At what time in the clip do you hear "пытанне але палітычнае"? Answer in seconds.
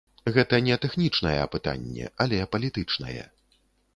1.55-3.21